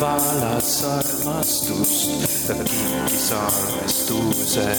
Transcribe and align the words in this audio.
vala 0.00 0.60
salmastust 0.60 2.10
kinkis 2.46 3.32
armestuse. 3.32 4.70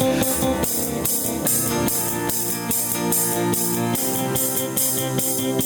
Eh. 0.00 0.46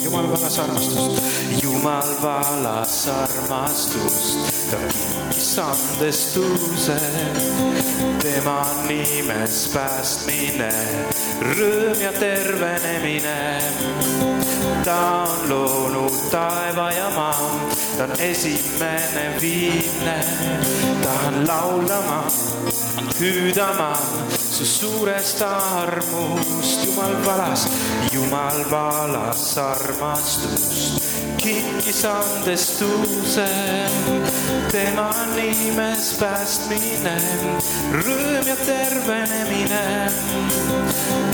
Jumal 0.05 0.29
valas 0.31 0.59
armastust, 0.59 1.23
jumal 1.63 2.09
valas 2.23 3.09
armastust, 3.09 4.39
ta 4.71 4.77
kinkis 4.77 5.59
andestuse. 5.59 6.99
tema 8.21 8.61
nimes 8.89 9.71
päästmine, 9.73 10.71
rõõm 11.41 12.03
ja 12.03 12.13
tervenemine. 12.13 13.59
ta 14.85 15.27
on 15.29 15.49
loonud 15.49 16.19
taeva 16.31 16.91
ja 16.93 17.11
maa, 17.17 17.51
ta 17.97 18.05
on 18.05 18.15
esimene 18.19 19.27
viimne, 19.41 20.19
tahan 21.03 21.47
laulama, 21.49 22.25
hüüdama 23.21 23.93
su 24.61 24.67
suurest 24.67 25.43
armust, 25.43 26.85
Jumal 26.85 27.15
valas, 27.25 27.69
Jumal 28.13 28.65
valas 28.71 29.59
armastust, 29.59 31.03
kinkis 31.37 32.05
andestuse, 32.05 33.49
tema 34.71 35.11
nimes 35.37 36.13
päästmine, 36.21 37.17
rõõm 37.95 38.51
ja 38.51 38.57
tervenemine. 38.67 39.85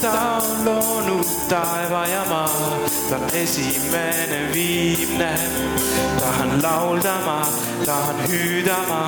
ta 0.01 0.39
on 0.39 0.65
loonud 0.65 1.27
taeva 1.49 2.07
ja 2.07 2.25
maa, 2.31 2.79
ta 3.09 3.17
on 3.17 3.31
esimene 3.34 4.41
viimne, 4.55 5.33
tahan 6.21 6.62
laulda 6.62 7.19
ma, 7.27 7.41
tahan 7.84 8.27
hüüdama 8.29 9.07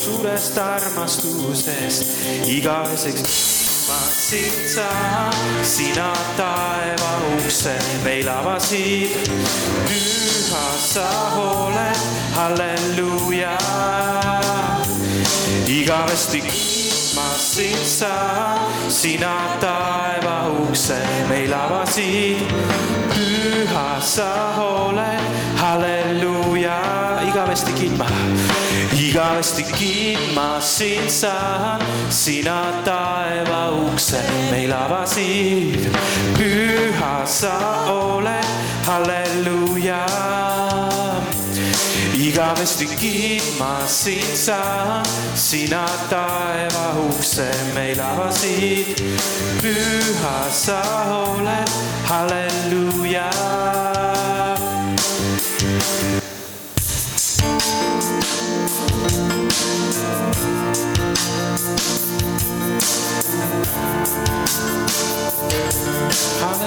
suurest 0.00 0.58
armastusest 0.58 2.04
igaveseks 2.48 3.70
sind 4.10 4.68
sa, 4.68 4.88
sina 5.62 6.12
taeva 6.36 7.12
ukse 7.36 7.74
meil 8.04 8.28
avasid. 8.28 9.10
püha 9.88 10.66
sa 10.78 11.08
oled, 11.36 12.00
halleluuja. 12.36 13.56
igavesti 15.66 16.40
ma 17.16 17.28
sind 17.36 17.84
sa, 17.84 18.14
sina 18.88 19.58
taeva 19.60 20.48
ukse 20.62 21.00
meil 21.28 21.52
avasid. 21.52 22.40
püha 23.12 24.00
sa 24.00 24.30
oled, 24.64 25.24
halleluuja, 25.60 26.78
igavesti 27.28 27.72
kiitma 27.72 28.06
igavesti 29.10 29.62
kiitma 29.62 30.60
sind 30.60 31.10
saan, 31.10 31.80
sina 32.10 32.82
taeva 32.84 33.70
ukse 33.82 34.22
meil 34.50 34.72
avasid. 34.72 35.90
püha 36.38 37.26
sa 37.26 37.56
oled, 37.90 38.46
halleluuja. 38.86 40.06
igavesti 42.14 42.86
kiitma 42.86 43.82
sind 43.86 44.36
saan, 44.36 45.04
sina 45.34 45.86
taeva 46.10 46.86
ukse 47.08 47.50
meil 47.74 48.00
avasid. 48.00 48.94
püha 49.62 50.38
sa 50.50 50.82
oled, 51.18 51.70
halleluuja 52.06 52.59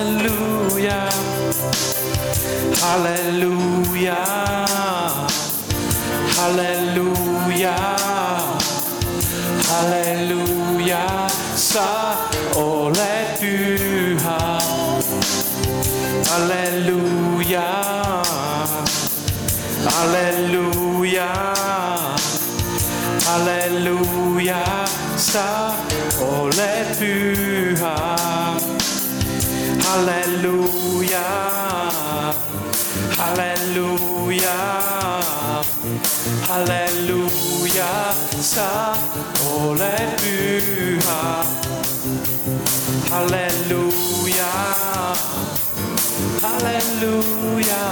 Halleluja, 0.03 1.09
halleluja, 2.81 4.17
halleluja, 6.35 7.75
halleluja, 9.69 11.03
sa 11.55 12.19
oled 12.51 13.39
püha. 13.39 14.59
Halleluja, 16.27 17.69
halleluja, 19.87 21.31
halleluja, 23.23 24.63
sa 25.15 25.71
oled 26.19 26.91
püha 26.99 28.22
halleluuja, 29.83 31.25
halleluuja, 33.17 34.57
halleluuja, 36.47 37.91
sa 38.41 38.97
oled 39.43 40.09
püha. 40.21 41.43
halleluuja, 43.13 44.51
halleluuja, 46.41 47.83